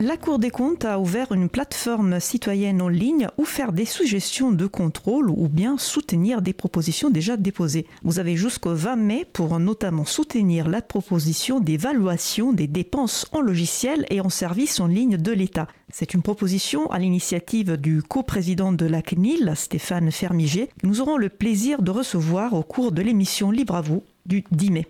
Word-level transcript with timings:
La 0.00 0.16
Cour 0.16 0.38
des 0.38 0.50
comptes 0.50 0.84
a 0.84 1.00
ouvert 1.00 1.32
une 1.32 1.48
plateforme 1.48 2.20
citoyenne 2.20 2.80
en 2.80 2.86
ligne 2.86 3.26
où 3.36 3.44
faire 3.44 3.72
des 3.72 3.84
suggestions 3.84 4.52
de 4.52 4.68
contrôle 4.68 5.28
ou 5.28 5.48
bien 5.48 5.76
soutenir 5.76 6.40
des 6.40 6.52
propositions 6.52 7.10
déjà 7.10 7.36
déposées. 7.36 7.84
Vous 8.04 8.20
avez 8.20 8.36
jusqu'au 8.36 8.74
20 8.74 8.94
mai 8.94 9.26
pour 9.32 9.58
notamment 9.58 10.04
soutenir 10.04 10.68
la 10.68 10.82
proposition 10.82 11.58
d'évaluation 11.58 12.52
des 12.52 12.68
dépenses 12.68 13.26
en 13.32 13.40
logiciel 13.40 14.06
et 14.08 14.20
en 14.20 14.28
services 14.28 14.78
en 14.78 14.86
ligne 14.86 15.16
de 15.16 15.32
l'État. 15.32 15.66
C'est 15.92 16.14
une 16.14 16.22
proposition 16.22 16.88
à 16.92 17.00
l'initiative 17.00 17.76
du 17.76 18.00
coprésident 18.00 18.70
de 18.70 18.86
la 18.86 19.02
CNIL, 19.02 19.52
Stéphane 19.56 20.12
Fermiger. 20.12 20.68
Nous 20.84 21.00
aurons 21.00 21.16
le 21.16 21.28
plaisir 21.28 21.82
de 21.82 21.90
recevoir 21.90 22.52
au 22.52 22.62
cours 22.62 22.92
de 22.92 23.02
l'émission 23.02 23.50
Libre 23.50 23.74
à 23.74 23.80
vous 23.80 24.04
du 24.26 24.44
10 24.52 24.70
mai. 24.70 24.86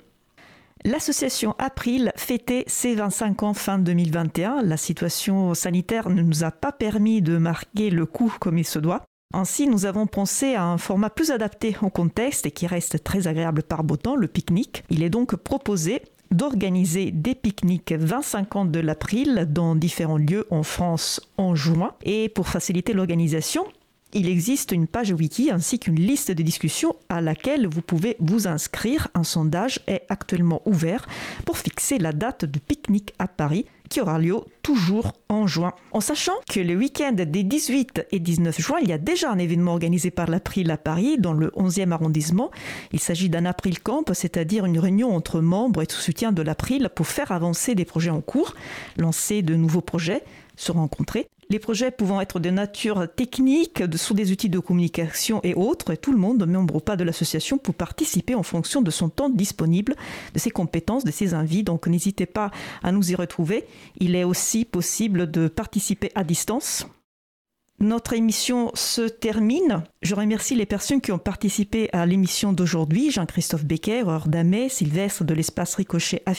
L'association 0.85 1.55
April 1.59 2.13
fêtait 2.17 2.65
ses 2.67 2.95
25 2.95 3.43
ans 3.43 3.55
fin 3.55 3.79
2021. 3.79 4.63
La 4.63 4.77
situation 4.77 5.55
sanitaire 5.55 6.09
ne 6.09 6.23
nous 6.23 6.45
a 6.45 6.51
pas 6.51 6.73
permis 6.73 7.21
de 7.21 7.37
marquer 7.37 7.91
le 7.91 8.07
coup 8.07 8.33
comme 8.41 8.59
il 8.59 8.67
se 8.67 8.79
doit. 8.79 9.03
Ainsi, 9.35 9.67
nous 9.67 9.85
avons 9.85 10.07
pensé 10.07 10.55
à 10.55 10.65
un 10.65 10.79
format 10.79 11.11
plus 11.11 11.31
adapté 11.31 11.77
au 11.83 11.91
contexte 11.91 12.47
et 12.47 12.51
qui 12.51 12.67
reste 12.67 13.05
très 13.05 13.27
agréable 13.27 13.63
par 13.63 13.85
beau 13.85 13.97
temps, 13.97 14.17
le 14.17 14.27
pique-nique. 14.27 14.85
Il 14.89 15.03
est 15.03 15.11
donc 15.11 15.37
proposé 15.37 16.01
d'organiser 16.31 17.11
des 17.11 17.35
pique-niques 17.35 17.93
25 17.93 18.57
ans 18.57 18.65
de 18.65 18.81
l'April 18.81 19.47
dans 19.51 19.75
différents 19.75 20.19
lieux 20.19 20.47
en 20.51 20.63
France 20.63 21.21
en 21.37 21.55
juin. 21.55 21.95
Et 22.05 22.29
pour 22.29 22.49
faciliter 22.49 22.93
l'organisation, 22.93 23.67
il 24.15 24.29
existe 24.29 24.73
une 24.73 24.87
page 24.87 25.13
wiki 25.13 25.51
ainsi 25.51 25.79
qu'une 25.79 26.01
liste 26.01 26.31
de 26.31 26.43
discussions 26.43 26.97
à 27.11 27.21
laquelle 27.21 27.67
vous 27.67 27.83
pouvez 27.83 28.17
vous 28.21 28.49
inscrire. 28.49 29.09
Un 29.15 29.23
sondage 29.23 29.81
est 29.87 30.03
actuellement 30.09 30.63
ouvert 30.65 31.07
pour 31.45 31.59
fixer 31.59 31.99
la 31.99 32.13
date 32.13 32.47
du 32.47 32.59
pique-nique 32.59 33.13
à 33.19 33.29
Paris 33.29 33.67
qui 33.91 34.01
aura 34.01 34.19
lieu 34.19 34.37
toujours 34.63 35.13
en 35.29 35.47
juin. 35.47 35.73
En 35.93 36.01
sachant 36.01 36.35
que 36.49 36.61
le 36.61 36.77
week-end 36.77 37.13
des 37.13 37.43
18 37.43 38.07
et 38.13 38.19
19 38.19 38.59
juin, 38.61 38.79
il 38.83 38.89
y 38.89 38.93
a 38.93 38.99
déjà 38.99 39.31
un 39.31 39.39
événement 39.39 39.73
organisé 39.73 40.11
par 40.11 40.29
l'April 40.29 40.71
à 40.71 40.77
Paris, 40.77 41.17
dans 41.19 41.33
le 41.33 41.49
11e 41.57 41.93
arrondissement. 41.93 42.51
Il 42.93 43.01
s'agit 43.01 43.29
d'un 43.29 43.47
April 43.47 43.81
Camp, 43.81 44.05
c'est-à-dire 44.13 44.67
une 44.67 44.79
réunion 44.79 45.15
entre 45.15 45.41
membres 45.41 45.83
et 45.83 45.87
sous 45.89 46.01
soutien 46.01 46.33
de 46.33 46.43
l'April 46.43 46.91
pour 46.95 47.07
faire 47.07 47.33
avancer 47.33 47.75
des 47.75 47.85
projets 47.85 48.11
en 48.11 48.21
cours, 48.21 48.55
lancer 48.97 49.43
de 49.43 49.55
nouveaux 49.55 49.81
projets, 49.81 50.23
se 50.59 50.73
rencontrer. 50.73 51.29
Les 51.51 51.59
projets 51.59 51.91
pouvant 51.91 52.21
être 52.21 52.41
de 52.41 52.51
nature 52.51 53.09
technique, 53.15 53.83
sous 53.97 54.13
des 54.13 54.33
outils 54.33 54.51
de 54.51 54.59
communication 54.59 55.41
et 55.43 55.55
autres, 55.55 55.93
et 55.93 55.97
tout 55.97 56.13
le 56.13 56.19
monde, 56.19 56.45
membre 56.47 56.77
ou 56.77 56.81
pas 56.81 56.97
de 56.97 57.05
l'association, 57.05 57.57
peut 57.57 57.73
participer 57.73 58.35
en 58.35 58.43
fonction 58.43 58.83
de 58.83 58.91
son 58.91 59.09
temps 59.09 59.31
disponible, 59.31 59.95
de 60.35 60.39
ses 60.39 60.51
compétences, 60.51 61.05
de 61.05 61.11
ses 61.11 61.33
envies. 61.33 61.63
Donc 61.63 61.87
n'hésitez 61.87 62.27
pas 62.27 62.51
à 62.83 62.93
nous 62.93 63.11
y 63.11 63.15
retrouver. 63.15 63.65
Il 63.99 64.15
est 64.15 64.25
aussi 64.25 64.67
possible 64.67 65.31
de 65.31 65.49
participer 65.49 66.13
à 66.15 66.23
distance 66.23 66.87
notre 67.81 68.13
émission 68.13 68.73
se 68.75 69.03
termine. 69.03 69.85
Je 70.03 70.15
remercie 70.15 70.57
les 70.57 70.67
personnes 70.67 71.01
qui 71.01 71.13
ont 71.13 71.19
participé 71.19 71.89
à 71.93 72.07
l'émission 72.07 72.53
d'aujourd'hui. 72.53 73.11
Jean-Christophe 73.11 73.65
Becker, 73.65 74.03
Ordamé, 74.07 74.69
Sylvestre 74.69 75.25
de 75.25 75.35
l'espace 75.35 75.77
Ricochet 75.77 76.23
à 76.27 76.33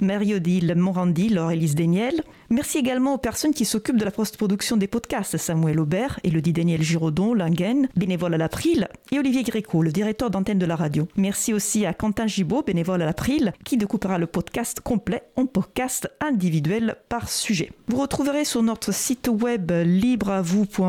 Marie-Odile 0.00 0.74
Morandi, 0.76 1.28
Laure-Élise 1.28 1.74
Daniel. 1.76 2.22
Merci 2.50 2.78
également 2.78 3.14
aux 3.14 3.18
personnes 3.18 3.54
qui 3.54 3.64
s'occupent 3.64 3.98
de 3.98 4.04
la 4.04 4.10
post-production 4.10 4.76
des 4.76 4.88
podcasts, 4.88 5.36
Samuel 5.36 5.78
Aubert, 5.78 6.18
Elodie 6.24 6.52
Daniel 6.52 6.82
Giraudon, 6.82 7.34
Lingen, 7.34 7.88
bénévole 7.96 8.34
à 8.34 8.38
l'April, 8.38 8.88
et 9.12 9.18
Olivier 9.18 9.44
Gréco, 9.44 9.82
le 9.82 9.92
directeur 9.92 10.30
d'antenne 10.30 10.58
de 10.58 10.66
la 10.66 10.76
radio. 10.76 11.06
Merci 11.16 11.52
aussi 11.52 11.86
à 11.86 11.94
Quentin 11.94 12.26
Gibaud, 12.26 12.62
bénévole 12.62 13.02
à 13.02 13.06
l'April, 13.06 13.52
qui 13.64 13.76
découpera 13.76 14.18
le 14.18 14.26
podcast 14.26 14.80
complet 14.80 15.22
en 15.36 15.46
podcast 15.46 16.10
individuel 16.20 16.96
par 17.08 17.28
sujet. 17.28 17.70
Vous 17.88 17.98
retrouverez 17.98 18.44
sur 18.44 18.62
notre 18.62 18.92
site 18.92 19.28
web 19.28 19.70
libreavou.org 19.70 20.79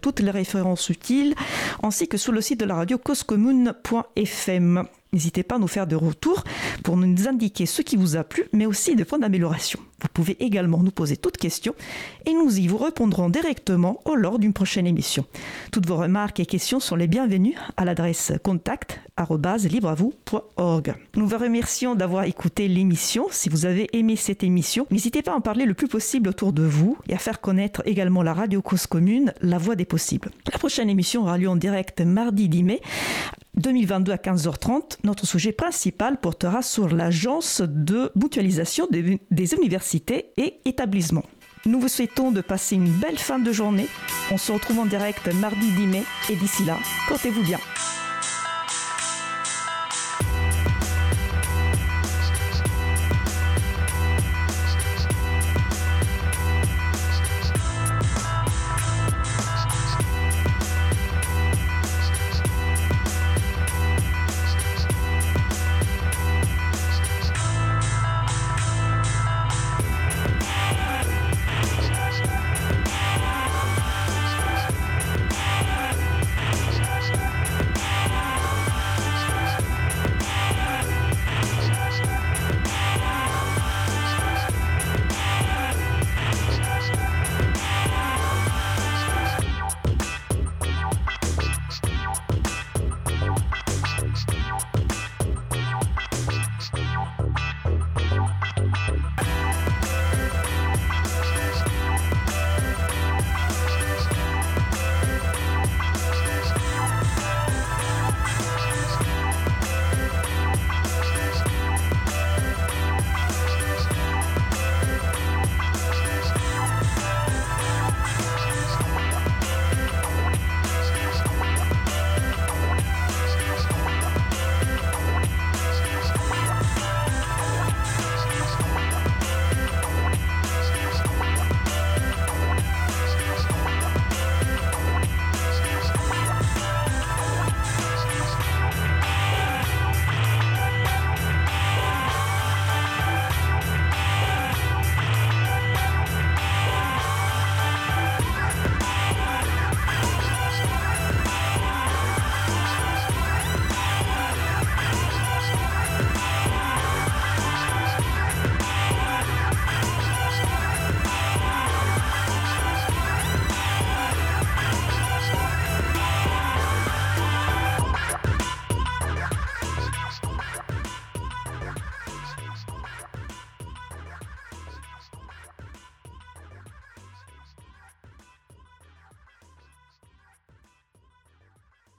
toutes 0.00 0.20
les 0.20 0.30
références 0.30 0.88
utiles, 0.88 1.34
ainsi 1.82 2.08
que 2.08 2.16
sur 2.16 2.32
le 2.32 2.40
site 2.40 2.60
de 2.60 2.66
la 2.66 2.74
radio 2.76 2.98
causecommune.fm. 2.98 4.84
N'hésitez 5.14 5.42
pas 5.42 5.56
à 5.56 5.58
nous 5.58 5.68
faire 5.68 5.86
des 5.86 5.94
retours 5.94 6.42
pour 6.82 6.96
nous 6.96 7.28
indiquer 7.28 7.66
ce 7.66 7.82
qui 7.82 7.96
vous 7.96 8.16
a 8.16 8.24
plu, 8.24 8.44
mais 8.54 8.64
aussi 8.64 8.96
des 8.96 9.04
points 9.04 9.18
d'amélioration. 9.18 9.78
Vous 10.00 10.08
pouvez 10.14 10.42
également 10.42 10.78
nous 10.78 10.90
poser 10.90 11.18
toutes 11.18 11.36
questions 11.36 11.74
et 12.24 12.32
nous 12.32 12.58
y 12.58 12.66
vous 12.66 12.78
répondrons 12.78 13.28
directement 13.28 14.00
au 14.06 14.14
lors 14.14 14.38
d'une 14.38 14.54
prochaine 14.54 14.86
émission. 14.86 15.26
Toutes 15.70 15.86
vos 15.86 15.96
remarques 15.96 16.40
et 16.40 16.46
questions 16.46 16.80
sont 16.80 16.96
les 16.96 17.08
bienvenues 17.08 17.58
à 17.76 17.84
l'adresse 17.84 18.32
contact@libreavou.org. 18.42 20.94
Nous 21.14 21.26
vous 21.26 21.38
remercions 21.38 21.94
d'avoir 21.94 22.24
écouté 22.24 22.66
l'émission. 22.66 23.26
Si 23.30 23.50
vous 23.50 23.66
avez 23.66 23.90
aimé 23.92 24.16
cette 24.16 24.42
émission, 24.42 24.86
n'hésitez 24.90 25.20
pas 25.20 25.32
à 25.32 25.36
en 25.36 25.42
parler 25.42 25.66
le 25.66 25.74
plus 25.74 25.88
possible 25.88 26.30
autour 26.30 26.54
de 26.54 26.62
vous 26.62 26.96
et 27.06 27.14
à 27.14 27.18
faire 27.18 27.42
connaître 27.42 27.82
également 27.84 28.22
la 28.22 28.32
radio 28.32 28.62
cause 28.62 28.86
commune, 28.86 29.34
la 29.42 29.58
voix 29.58 29.76
des 29.76 29.84
possibles. 29.84 30.30
La 30.50 30.58
prochaine 30.58 30.88
émission 30.88 31.20
aura 31.20 31.36
lieu 31.36 31.50
en 31.50 31.56
direct 31.56 32.00
mardi 32.00 32.48
10 32.48 32.62
mai 32.62 32.80
2022 33.58 34.12
à 34.12 34.16
15h30, 34.16 34.98
notre 35.04 35.26
sujet 35.26 35.52
principal 35.52 36.18
portera 36.18 36.62
sur 36.62 36.88
l'agence 36.88 37.60
de 37.60 38.10
mutualisation 38.14 38.86
des, 38.90 39.54
universités 39.54 40.32
et 40.38 40.60
établissements. 40.64 41.24
Nous 41.66 41.78
vous 41.78 41.88
souhaitons 41.88 42.32
de 42.32 42.40
passer 42.40 42.76
une 42.76 42.90
belle 42.90 43.18
fin 43.18 43.38
de 43.38 43.52
journée. 43.52 43.86
On 44.30 44.38
se 44.38 44.52
retrouve 44.52 44.80
en 44.80 44.86
direct 44.86 45.32
mardi 45.34 45.70
10 45.70 45.86
mai 45.86 46.02
et 46.30 46.36
d'ici 46.36 46.64
là, 46.64 46.78
portez-vous 47.08 47.42
bien. 47.42 47.58